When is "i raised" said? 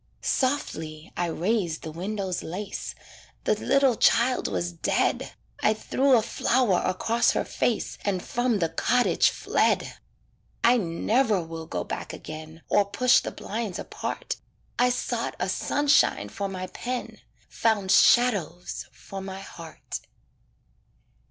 1.15-1.83